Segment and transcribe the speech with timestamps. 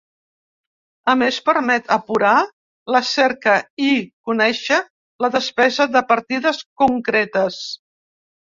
[1.11, 2.31] A més, permet apurar
[2.95, 3.59] la cerca
[3.89, 3.91] i
[4.31, 4.81] conèixer
[5.27, 7.63] la despesa de partides concretes.